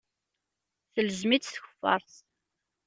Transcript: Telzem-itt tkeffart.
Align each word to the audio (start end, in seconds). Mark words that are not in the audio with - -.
Telzem-itt 0.93 1.51
tkeffart. 1.53 2.13